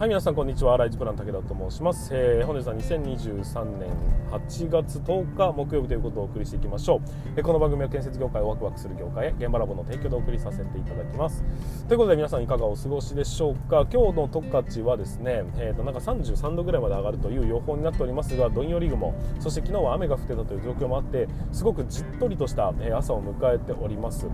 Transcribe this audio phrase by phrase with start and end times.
[0.00, 0.78] はい皆さんこんにちは。
[0.78, 3.90] ライジプラン武田と申します、えー、本日は2023年
[4.30, 11.44] 8月10日木曜日ということをお送りしていきましょう、えー、この番組は建設業界をワクワクする業界へ現場ラボの提供でお送りさせていただきます。
[11.86, 13.86] ということで皆さんいかがお過ごしでしょうか。
[13.92, 24.30] 今日の十勝はですね、えー、となんか33度ぐらいまで上がるという予報になっておりますがどんより雲そして昨日は雨が降ってたという状況もあってすごくじっとりとした朝を迎えております。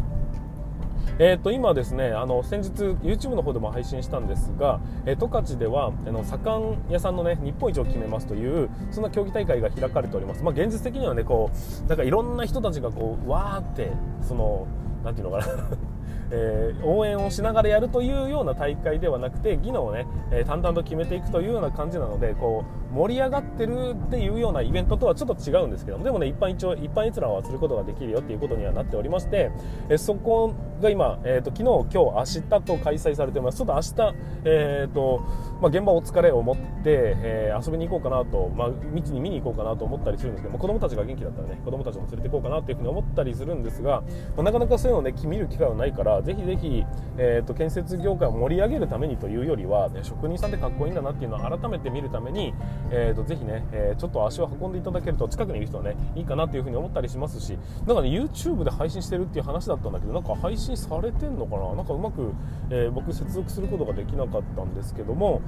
[1.19, 2.69] えー、と今ですねあの先日
[3.03, 11.51] YouTube の方でも配信したんですが十勝、ではあの左官屋さんのね日本一を決めますというそんな競技大会が開かれております、まあ、現実的にはねこ
[11.85, 13.91] うなんかいろんな人たちがこうわーって
[14.21, 14.67] その
[15.05, 15.47] なんていうのかな。
[16.29, 29.51] えー、応援をしながらやるというような大会ではなくて技能をね、えー、淡々と決めていくというような感じなのでこう盛り上がってるっていうようなイベントとはちょっと違うんですけどもでもね一般一応一般閲覧はすることができるよっていうことにはなっておりまして、
[29.89, 33.59] え、そこが今、えーと、昨日今日明日と開催されてます。
[33.59, 35.23] ちょっと明日、えーと
[35.61, 38.77] まあ、現場お疲れを持って、えー、遊びに行こうかなと、まあ、道
[39.13, 44.03] に見に行こうかなと思ったりするんですけども子供たちが元気だったらね子供たちも連れて行こうかなっていうふうに思ったりするんですが、
[44.37, 46.85] まあ、なかなかそういうのをね見る機会はないからぜひぜひ、
[47.17, 52.53] えーと、建設業界を盛り上げるためにというよりは、ね、職人さんってかっこいいんだなっていうのを改めて見るために、
[52.91, 61.75] えーと、ぜひね、えー、ちょっと足を運んでいただけると近くにいる人はねいいかなというふうに思ったりしますしなんかね YouTube で配信してるっていう話だったんだけどなんか配信されてんのかな？
[61.75, 62.33] なんかうまく、
[62.71, 65.43] えー、僕接続することができなかったんですけども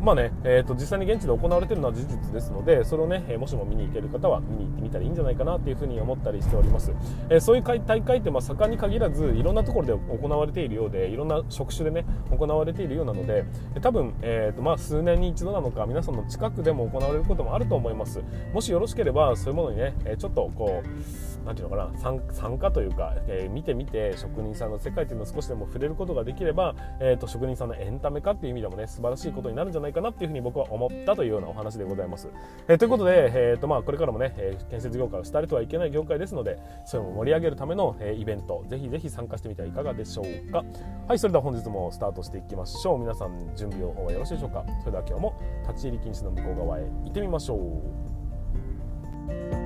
[0.00, 6.92] まあね、えーと、実際に現地で行われているのは事実ですのでそれをね、もしも見に行ける方は見に行ってみたらいいんじゃないかなというふうに思ったりしております、
[7.28, 13.44] えー、そういう大会ってまあ盛んに限らずいろんなところで行われているようでいろんな職種でね行われているようなので
[13.80, 18.20] 多分、えーとまあ、数年に一度なのか皆さんの近くでも行われることもあると思います。
[18.52, 32.28] もしよろしければそういうものにね、ちょっとこうなんていうのかな参加というか、えー、見てみて職人さんの世界というのを少しでも触れることができれば、えーと、職人さんのエンタメ化っていう意味でもね素晴らしいことになるんじゃないかなっていうふうに僕は思ったというようなお話でございます。
[32.68, 40.62] えー、ということで、えーとまあ、これからもね、えー、建設業界を廃れてはいけない業界ですのでそれも盛り上げるための、えー、イベントぜひぜひ参加してみてはいかがでしょうか。
[41.06, 42.98] はいそれでは本日もスタートしていきましょう。
[42.98, 44.66] 皆さん準備はよろしいでしょうか。
[44.80, 45.34] それでは今日も
[45.66, 49.57] 立ち入り禁止の向こう側へ行ってみましょう。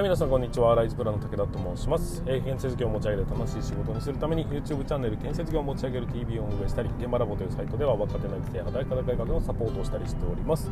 [0.00, 0.74] はい皆さんこんにちは。
[0.74, 10.70] ライズプラの武田と申します、えー、建設業を持ち上げる楽しい仕事にするために YouTube チャンネル建設業を持ち上げる TV を運営したり現場ラボというサイトでは若手の育成働き方改革のサポートをしたりしております。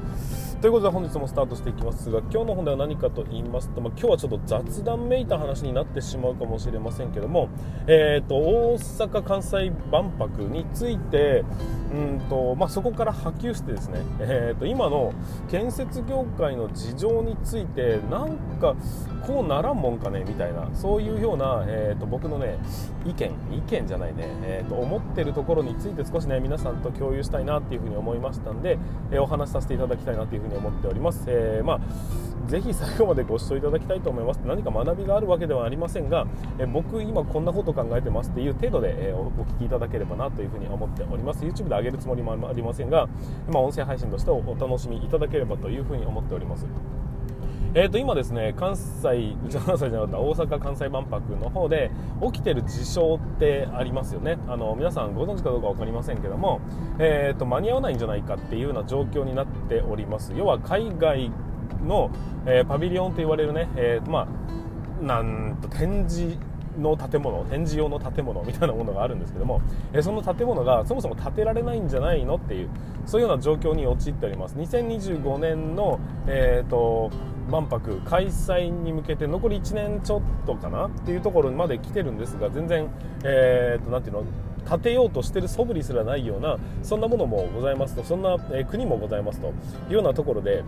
[0.62, 7.50] ということで本日もスタートしていきますが今日の本題は何かと言いますと、まあ、今日はちょっと雑談めいた話になってしまうかもしれませんけども、
[7.86, 11.44] えーと、大阪・関西万博について
[11.92, 15.12] うんと、まあ、そこから波及してですね、えーと今の
[15.50, 18.74] 建設業界の事情についてなんか
[19.26, 22.58] こうならんもんかねみたいなそういうような、えーと、僕のね
[23.04, 28.78] 意見意見じゃないね、えーと、思ってるところについて少しね皆さんと共有したいなっていうふうに思いましたんで、
[29.10, 31.80] えー、お話しさせていただきたいなというふうに思っております、えー、まあ、
[32.48, 34.40] ぜひ最後までご視聴いただきたいと思います。
[34.44, 36.26] 何か学びがあるわけではありませんが、
[36.58, 41.44] えー、僕今こんなこと考えてますっていう程度で、えお聞きいただければなというふうに思っております。
[41.44, 43.08] YouTube で上げるつもりもありませんが、
[43.48, 46.66] まあ、音声配信としてお楽しみいただければというふうに思っております。
[47.74, 51.90] えー、と今ですね関西うちの関西じゃなかった大阪・関西万博の方で
[52.32, 54.38] 起きてる事象ってありますよね。
[54.48, 56.60] あの皆さんご存知かどうか分かりませんけども、
[56.98, 60.32] えー、と間に合わないんじゃないかっていうような状況になっております。
[60.34, 61.30] 要は海外
[61.86, 62.10] の、
[62.46, 64.26] えー、パビリオンと言われるね、えー、ま
[65.00, 66.38] あなんと展示
[66.78, 69.60] の建物展示用の建物みたいなものがあるんですけども、
[69.92, 72.70] えその建物がそもそも建てられないんじゃないのっていう
[73.04, 74.56] そういうような状況に陥っております。
[74.56, 77.10] 2025年の、えーと
[77.48, 82.88] 万博開催に向けて残り1年ちょっとかなっていうところまで来てるんですが全然、
[83.24, 84.24] えーと、なんていうの
[84.68, 89.50] 建てようとしてる素振りすらないようなそんなものもございますとそんな、え、国もございますとい
[89.90, 90.62] うようなところで。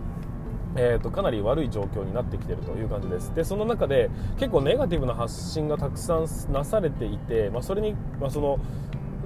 [0.73, 8.57] えーと、かなり悪い状況になってきているという感じですでその中で結構ネガティブな発信がたくさんなされていて、まあ、それに、まあ、その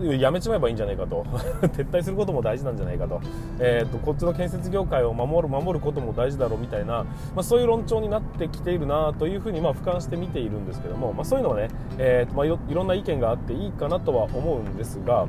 [0.02, 1.24] やめちまえばいいんじゃないかと。
[1.62, 3.22] 撤退することも大事なんじゃないかと,、
[3.60, 7.06] えーと、こっちの建設業界を守る守ることも大事だろうみたいな、ま
[7.38, 15.28] あ、そういう論調になってきているなというふうにまあ俯瞰して見ているんですけども、まあ、そういうのはね、えーとまあ、いろいろんな意見があっていいかなとは思うんですが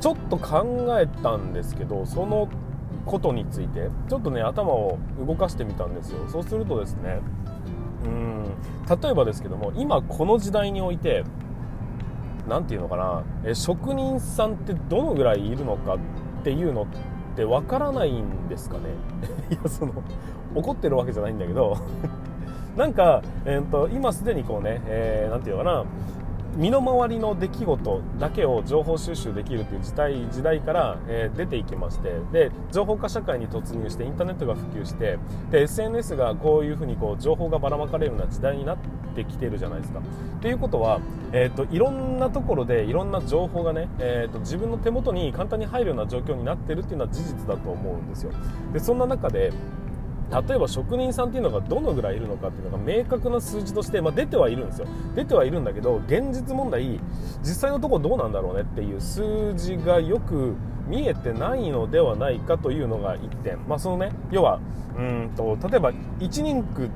[0.00, 2.48] ちょっと考えたんですけどその
[3.04, 6.18] ことについてちょっとね頭を動かしてみたんですよ。
[6.28, 7.20] そうするとですね
[8.04, 8.44] うん
[9.02, 11.24] 例えばですけども今この時代において
[12.48, 13.24] 何て言うのかな。
[13.44, 15.98] え職人さんってどのぐらいいるのかっ
[16.44, 16.86] ていうのっ
[17.36, 18.84] てわからないんですかね。
[19.50, 19.92] いやその
[20.54, 21.76] 怒ってるわけじゃないんだけど。
[22.76, 25.84] なんか、えーと、今すでにこうね、えー、て言うのかな。
[26.56, 35.18] 身の回りの出来事だけを情報収集できるという時代時代から、えー、出ていきましてで情報化社会に突入してインターネットが普及して
[35.50, 38.78] で SNS がこういうふうにこう情報がばらまかれるような時代になっ
[39.14, 40.00] てきてるじゃないですか。
[40.40, 41.00] ということは、
[41.32, 48.32] えーと、いろんなところでいろんな情報がね、えーと自分の手元に簡単に入るような状況になってるっていうのは事実だと思うんですよ。
[48.72, 49.52] でそんな中で
[50.30, 54.88] 例えば職人さんっていうのがどのぐらいいるのかっていうのが明確な数字として、まあ、出てはいるんですよ。
[55.14, 57.00] 出てはいるんだけど現実問題
[57.42, 60.54] 実際のところどうなんだろうねっていう数字がよく
[60.88, 64.60] 見えてないのではないかというのが1点、まあ、そのね要は
[64.96, 66.88] うんと例えば1人区っ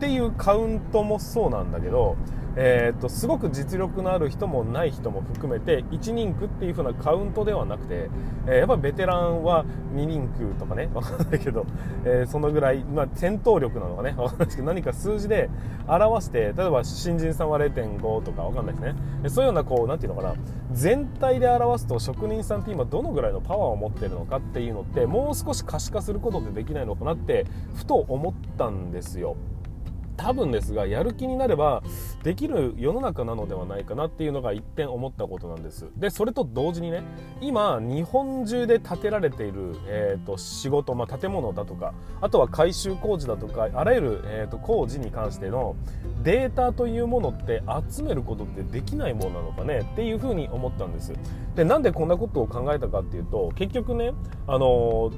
[0.00, 2.16] ていうカウントもそうなんだけど
[2.56, 8.08] えーと、すごく実力のある人もない人も含めて1人区っていう風なカウントではなくて、
[8.46, 9.64] えー、やっぱベテランは
[9.94, 11.66] 2人区とかね分かんないけど、
[12.04, 15.50] えー、そのぐらい、まあ、戦闘力なのかね分かんないですけど何か数字で
[15.88, 20.40] 表して例えば新人さんは0.5とか分かんないですねそういうようなこう何て言うのかな
[20.72, 29.36] 全体で表すと職人さんって今どのぐらいのパワーを持ってるのかっていうのってもう少し可視化することってできないのかなってふと思ったんですよ。
[30.16, 31.82] 多分ですがやる気になれば
[32.22, 35.86] できる世の中なのではないかなっていうのが一点思ったことなんです。
[35.96, 37.02] でそれと同時にね
[37.40, 45.76] 今日本中で建てられている、えーと、仕事、まあ、建物だとかあとは改修工事だとかあらゆる、えーと、工事に関しての
[46.22, 51.12] データというものって集めることってできないものなのかねっていうふうに思ったんです。
[51.54, 54.12] でなんでこんなことを考えたかっていうと結局ね
[54.46, 55.14] あのー、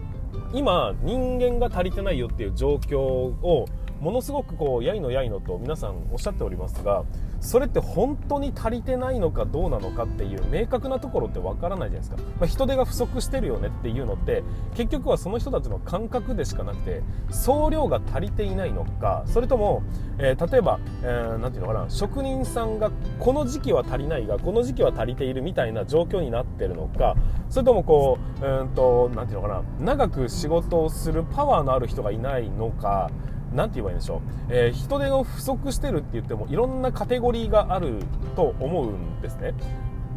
[0.52, 3.66] 今人間が足りてないよっていう状況を
[4.00, 7.04] ものすごくこうやいのやいのと皆さんおっしゃっておりますが
[7.40, 14.42] それって本当に足りてないのかどうなのかっていう明確なところってわからないじゃないですか、まあ、人手が不足してるよねっていうのって
[14.74, 19.82] 結局はその人たちの感覚でしかなくて総量が足りていないのかそれとも、
[20.18, 22.90] えー、例えば何、えー、て言うのかな職人さんが
[23.20, 27.16] この時期は足りないがこの時期は足りているみたいな状況になってるのか
[27.48, 33.10] それともこううんと何て言うのかな長く仕事をするパワーのある人がいないのか
[33.54, 34.20] 何て言えばいいんでしょう、
[34.50, 38.00] えー、人手が不足してるって言ってもいろんなカテゴリーがある
[38.34, 39.54] と思うんですね。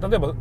[0.02, 0.34] 例えば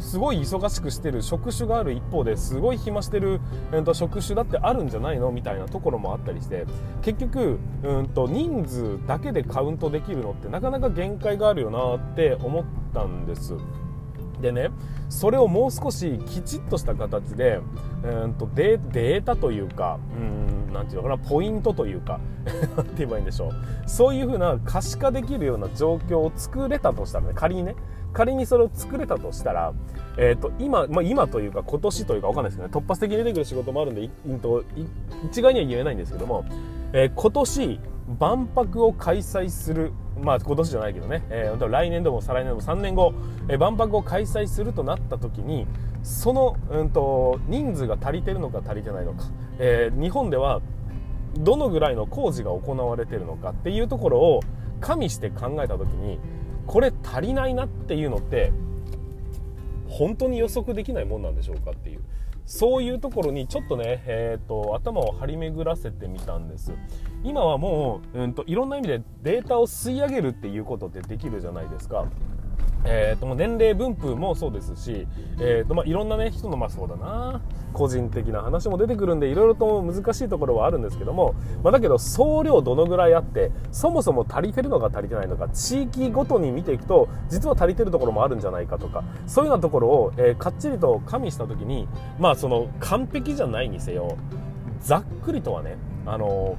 [0.00, 5.30] すごい忙しくしてる職種がある一方ですごい暇してる、えー、と職種だってあるんじゃないの？
[5.30, 6.66] みたいなところもあったりして
[7.02, 13.54] 結局うんと人数だけでカウントできるのってなかなか限界があるよなって思ったんです。
[14.44, 14.68] でね
[15.08, 17.60] それをもう少しきちっとした形で、
[18.04, 22.20] うんとデータというかうんなていうのかなポイントというか
[22.76, 23.52] 何て言えばいいんでしょう。
[23.86, 27.74] そういうふうな可視化できるような状況を作れたとしたらね仮にね
[28.12, 29.72] 仮にそれを作れたとしたら、
[30.16, 34.08] えーと、今、まあ、今というか今年というか分かんないですけどね突発的に出てくる仕事もあるんで
[35.24, 36.44] 一概には言えないんですけども、
[36.92, 37.80] えー、今年
[38.18, 43.14] 万博を開催するまあ今年じゃないけどね、えー、来年でも再来年でも3年後、
[43.48, 45.66] えー、万博を開催するとなった時に
[46.02, 49.24] その、うんと、人数が足りてるのか足りてないのか、
[49.58, 50.60] えー、日本では
[51.38, 54.40] どのぐらいの工事が行われてるのかっていうところを
[54.80, 56.20] 加味して考えた時に
[56.66, 58.52] これ足りないなっていうのって
[59.88, 62.00] 本当に予測できないもんなんでしょうかっていう。
[62.46, 66.72] そういうところにちょっとね、えーと、頭を張り巡らせてみたんです。
[67.22, 72.06] 今はもう、うんと、いろんな意味でデータを吸い上げるっていうことってできるじゃないですか。
[72.84, 75.06] えーとも、年齢分布もそうですし、
[75.40, 77.40] えーとまあ、いろんな、ね、人の、まあ、そうだな
[77.72, 91.88] 個人的な話も出てくるんでいろいろと難しいところはあるんですけども、まあ、だけど総量どのぐらいあってそもそも足りてるのか足りてないのか地域ごとに見ていくと実は足りてるところもあるんじゃないかとかそういうようなところを、えー、かっちりと加味した時に、
[92.18, 94.16] まあ、その完璧じゃないにせよ
[94.80, 95.76] ざっくりとはね
[96.06, 96.56] あの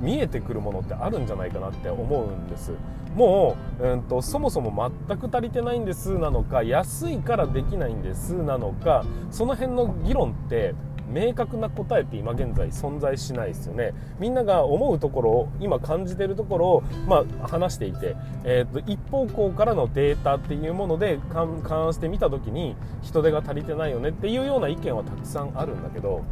[0.00, 2.72] 見えてくるものってあるんじゃないかなって思うんです。
[3.14, 10.74] もう、うんと、そもそも全く足りてないんですなのか安いからできないんですなのかその辺の議論って
[11.10, 13.92] 明確な答えって今現在存在しないですよね。
[14.18, 26.22] みんなが思うところを今感じているところを、まあ、話していて、えーと、一方向からのデータっていうもので勘案してみた時に人手が足りてないよねっていうような意見はたくさんあるんだけど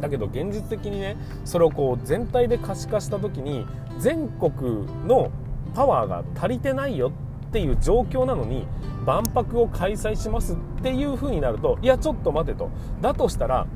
[0.00, 3.66] だけど現実的にねそれをこう全体で可視化した時に
[3.98, 5.30] 全国の
[5.76, 7.12] パワーが足りてないよ
[7.48, 8.66] っていう状況なのに
[9.04, 12.70] 万博を開催しますっていう風になるといやちょっと待てと。
[13.02, 13.66] だとしたら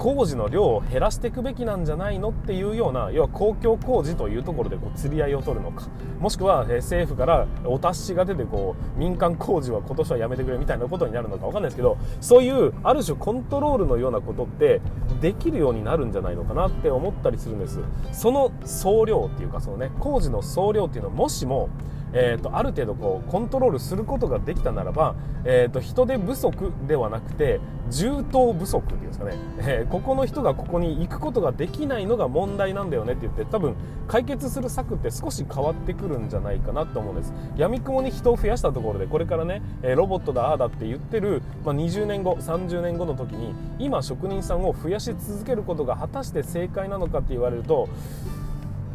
[0.00, 5.88] 工事の量を減らしていくべきなんじゃないのっていうような要は公共工事というところでこう釣り合いを取るのか。
[6.18, 14.80] もしくは、政府からお達しが出てこう民間工事は今年はやめてくれみたいなことになるのか分かんないですけどそういうある種コントロールのようなことって
[15.20, 17.80] できるようになるんじゃないのかなって思ったりするんです。
[18.12, 21.68] その総量っていうかそのね工事の総量っていうのはもしも
[22.12, 25.14] えーと、ある程度こうコントロールすることができたならば、
[25.44, 33.74] えーと、人手不足ではなくて重刀不足っていうんですかね、えー、ここの人がここに行くことができないのが問題なんだよねって言って多分
[34.06, 37.32] 解決する策って少し変わってくるんじゃないかなと思うんです。
[37.56, 39.62] 闇雲に人を増やしたところでこれからね、
[39.96, 47.88] ロボットだああだって言ってる、まあ、20年後30年後の時に今職人さんを増やし続けることが果たして正解なのかって言われると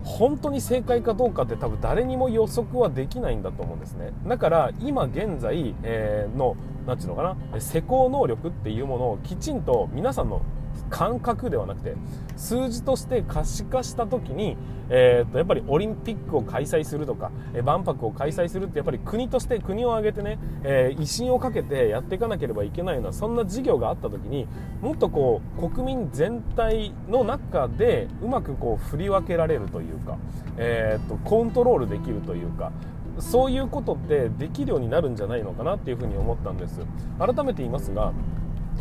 [0.06, 4.14] 本当に正解かどうかって多分誰にも予測はできないんだと思うんですね。
[4.28, 10.42] だから今現在、えー、の何て言うのかな施工能力っていうものをきちんと皆さんの
[10.90, 11.96] 感覚ではなくて
[12.36, 14.58] 数字として可視化した時に、
[14.90, 24.48] えー、っとやっぱりオリンピックを開催するとか、え万博を開催するってやっぱり国として国を挙げてね、えー、威信をかけてやっていかなければいけないようなそんな事業があった時に
[24.82, 30.18] もっとこう国民全体の中でうまくこう振り分けられるというか、
[30.58, 32.72] えー、っとコントロールできるというか
[33.20, 36.82] そういうことってできるようになるんじゃないのかなっていうふうに思ったんです。
[37.18, 38.12] 改めて言いますが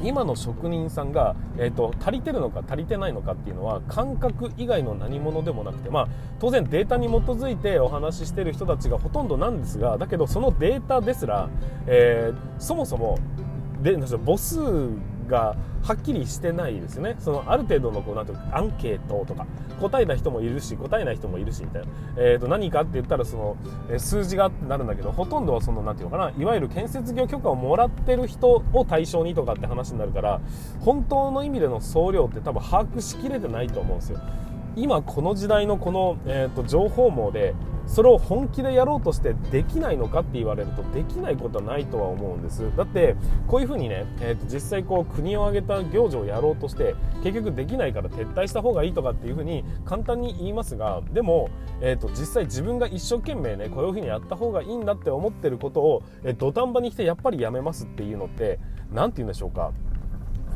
[0.02, 6.08] 今の職人さんが、えーと、足りてるのか足りてないのかっていうのは感覚以外の何者でもなくて、まあ、
[6.40, 11.48] 当然データに基づいてお話ししてる人たちがほとんどなんですがだけどそのデータですら、
[11.86, 13.18] えー、そもそも
[13.84, 14.58] で母数
[15.28, 17.16] がはっきりしてないですね。
[17.18, 19.46] そのある程度のこうなんていうアンケートとか
[19.78, 23.56] 答えた人もいるし答えない人もいるしみたいな、えー、と何かって言ったらその、
[23.90, 30.40] え数字がってなるんだけどほとんどはそのなんていうのかないわゆる建設業許可をもらってる人を対象にとかって話になるから
[30.80, 34.20] 本当の意味での総量って多分把握しきれてないと思うんですよ。
[34.76, 37.54] 今この時代のこの、えーと情報網で
[37.87, 42.64] それを本気でやろうとしてできないのかって言われるとできないことはないとは思うんです。
[42.76, 43.16] だって
[43.47, 51.50] こういうふうにね、えー、と実際こう国を挙げた行事をやろうとして結局できないから撤退した方がいいとかっていうふうに簡単に言いますがでも、
[51.81, 58.59] えー、と実際自分が一生懸命ねこういうふうにやった方がいいんだって思ってることを、え、土壇場に来てやっぱりやめますっていうのって
[58.90, 59.73] 何て言うんでしょうか。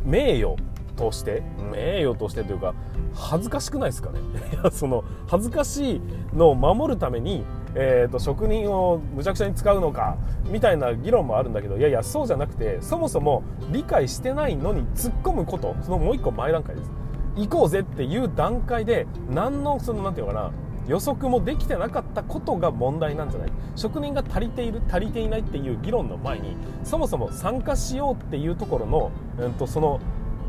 [0.04, 0.56] 名誉。
[0.98, 2.74] として名誉としてというか
[3.14, 4.18] 恥ずかしくないですかね？
[4.52, 6.00] い やその恥ずかしい
[6.34, 10.16] のを守るために、えーと、職人をむちゃくちゃに使うのか
[10.50, 16.90] みたいな議論もあるんだけどいやいやそうじゃなくてそもそも理解してないのに突っ込むことそのもう一個前段階です。
[17.36, 20.50] 行こうぜっていう段階で何のその何て言うかな
[20.88, 23.50] 予測もできてなかったことが問題なんじゃない？
[23.76, 30.00] 職人が足りている足りていないっていう議論の前にそもそも参加しようっていうところの、うん、とその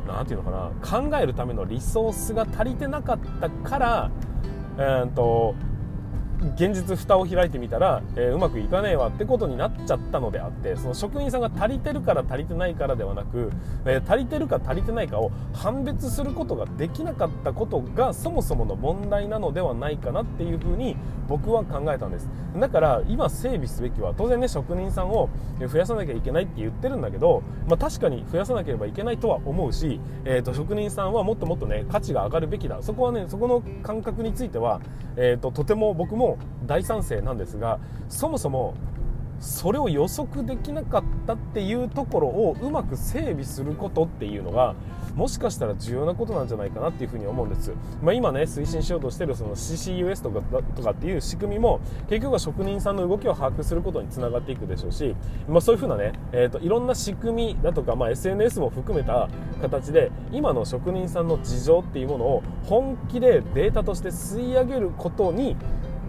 [0.08, 4.12] 何て言うのかな考えるためのリソースが足りてなかったから、
[4.78, 5.56] えーと
[6.56, 13.52] 現実蓋を開いてみたら、えー、うまくいかねえわってことになっちゃったのであってその職人さんが足りてるから足りてないからではなく、
[13.86, 20.96] えー、足りてるか足りてないかを判別することができなかったことがそもそもの問題なのではないかなっていうふうに
[21.28, 22.30] 僕は考えたんです。
[22.58, 25.30] だから今整備すべきは当然ね職人さんを
[25.68, 32.82] 増やさなきゃいけないって言ってるんだけど、まあ、確かに増やさなければいけないとは思うし、えーと、職人さんはもっともっとね価値が上がるべきだ。
[32.82, 34.80] そこはねそこの感覚については、
[35.18, 36.29] えーととても僕も
[36.66, 38.76] 大賛成なんですがそもそも
[39.40, 44.76] それを予測できなかったっていうところをうまく整備することっていうのが
[45.16, 50.42] もしかしたら重要なことなんじゃないかなっていうふうに思うんです、まあ、今ね推進しようとしてるその CCUS とか
[50.76, 55.16] とかっていう仕組みも結局は職人さんの動きを把握することにつながっていくでしょうし、
[55.48, 59.30] まあ、そういうふうなね、えーと、いろんな仕組みだとか、まあ、SNS も含めた
[59.62, 65.58] 形で今の職人さんの事情っていうものを本気でデータとして吸い上げることに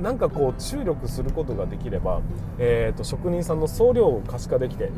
[0.00, 2.20] なんかこう注力することができれば、
[2.58, 4.90] えーと、職人さんの総量を可視化できて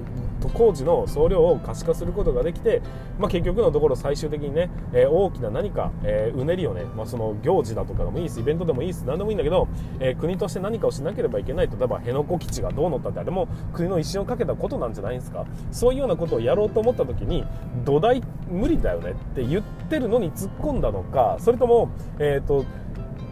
[0.54, 2.82] 工事の総量を可視化することができて、
[3.18, 9.68] まあ、結局のところ最終的にね、えー、大きな何か、えー、うねりをね、まあ、その行事だとかでもいいですイベントでもいいです何でもいいんだけど、
[10.00, 15.47] えー、国として何かをしなければいけないと例えば辺野古基地がどうのったってあれも国の威信をかけたことなんじゃないですか？
[15.71, 17.44] そういうようなことをやろうと思った時に
[17.85, 22.64] 土台無理だよねって言ってるのに突っ込んだのかそれとも、えーと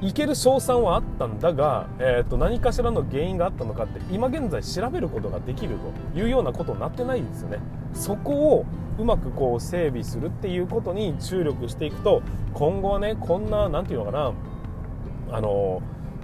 [0.02, 5.76] いける賞賛はあったんだが、えー、と何かしらの原因があったのかって今現在調べることができる
[6.14, 7.58] というようなことになってないんですよね。
[7.92, 8.66] そこを
[8.98, 12.22] うまくこう整備するっていうことに注力していくと
[12.54, 14.18] 今後はねこんな何て言うのか
[15.30, 15.82] なあの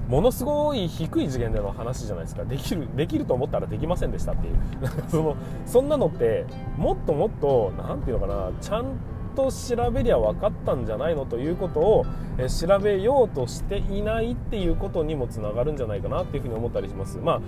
[0.08, 2.44] ものすごい低い次元での話じゃないですか。
[2.44, 4.56] できるできると思ったらできませんでしたっていう。
[5.08, 6.46] そのそんなのって
[6.78, 12.06] もっともっと何て言うのかなちゃんとと調べりゃ分かったんじゃないのということを、
[12.38, 17.18] え調べようとしていないっていうことにもつながるんじゃないかなっていうふうに思ったりします。
[17.18, 17.40] まあ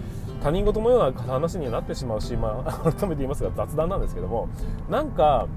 [0.42, 4.48] 他人事のような話になってしまうし、まあ、 改めて言いますが雑談なんですけども
[4.88, 5.48] なんか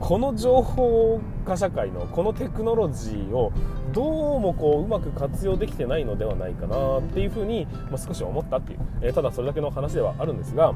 [0.00, 3.52] この情報化社会のこのテクノロジーを
[3.92, 10.72] どうもこううまく活用できてないのではないかなっていうふうに、まあ、少し思ったっていう、え、ただそれだけの話ではあるんですが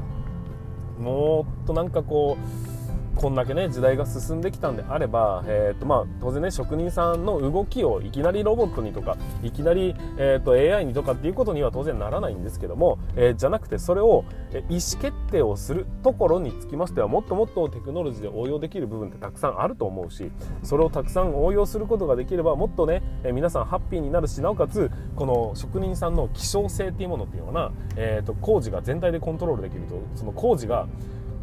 [0.99, 2.72] もっとなんかこう
[3.15, 14.25] こんだけね時代が進んできたんであれば、えーとまあ、当然ね職人さんの動きをいきなりロボットにとかいきなり、えーと、AI にとかっていうことには当然ならないんですけども、えー、じゃなくてそれを
[14.69, 20.31] 意思決定をするところにつきましてはもっともっとテクノロジーで応用できる部分ってたくさんあると思うし
[20.63, 30.87] それをたくさん応用することができればもっとね、え、皆さんハッピーになるしなおかつこの職人さんの希少性っていうものっていうのかな、えーと工事が全体でコントロールできるとその工事が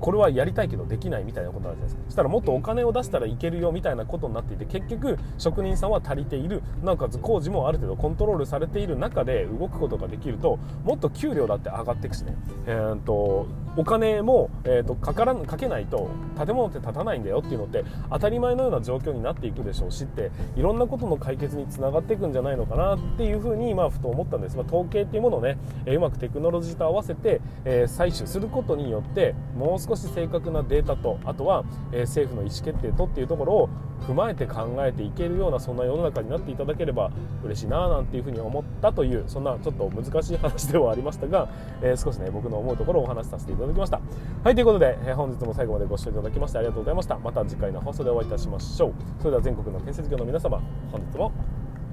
[0.01, 2.03] これはやりたいけどできないみたいなことあるじゃないですか。
[2.07, 6.63] そしたらもっとお金を出したらいけるよみたいなことになっていて結局職人さんは足りている。
[6.83, 13.47] なおかつ工事もある程度コントロールされている中で動くことができるともっと給料だって上がっていくしね、えーと、
[13.77, 33.69] お金も、えーと、かからかけないと建物って建たないんだよっていうのって当たり前のような状況になっていくでしょうしっていろんなことの解決につながっていくんじゃないのかなっていうふうに、まあ、ふと思ったんです、まあ、統計っていうものをね、えー、うまくテクノロジーと合わせて、えー、採取することによってもう少し正確なデータとあとは、えー、政府の意思決定とっていうところを
[34.07, 37.11] 踏まえて考えていけるようなそんな世の中になっていただければ
[37.45, 41.49] 嬉しいななんていうふうに思ったというそんなちょっと難しい話ではありましたが、
[41.83, 44.01] えー、少しね僕の思うところをお話しさせていただきましたただきました。
[44.43, 47.19] はいということで、え本日も最後までご視聴いただきましてありがとうございました。
[47.19, 48.93] また次回の放送でお会いいたしましょう。
[49.19, 51.33] それでは全国の建設業の皆様本日も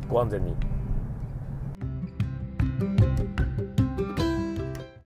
[0.09, 0.55] ご安全に。